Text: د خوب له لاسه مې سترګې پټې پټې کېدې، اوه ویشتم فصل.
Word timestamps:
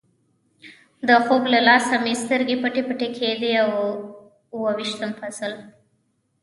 د 1.07 1.09
خوب 1.25 1.43
له 1.53 1.59
لاسه 1.67 1.95
مې 2.03 2.13
سترګې 2.23 2.55
پټې 2.61 2.81
پټې 2.87 3.07
کېدې، 3.17 3.51
اوه 4.55 4.71
ویشتم 4.77 5.11
فصل. 5.19 5.53